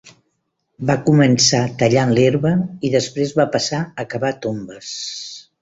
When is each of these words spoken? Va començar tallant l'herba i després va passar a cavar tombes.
Va 0.89 0.95
començar 1.09 1.59
tallant 1.83 2.15
l'herba 2.19 2.53
i 2.89 2.93
després 2.97 3.37
va 3.43 3.49
passar 3.57 3.83
a 4.05 4.11
cavar 4.15 4.37
tombes. 4.47 4.99